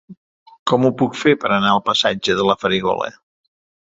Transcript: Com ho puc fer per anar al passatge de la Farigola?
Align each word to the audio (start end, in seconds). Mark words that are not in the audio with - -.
Com 0.71 0.87
ho 0.87 0.89
puc 1.01 1.19
fer 1.23 1.33
per 1.43 1.51
anar 1.57 1.73
al 1.75 1.83
passatge 1.91 2.37
de 2.39 2.47
la 2.51 2.57
Farigola? 2.63 3.13